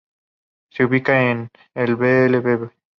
Se 0.71 0.83
ubica 0.83 1.29
en 1.29 1.51
el 1.75 1.95
Blvd. 1.95 2.71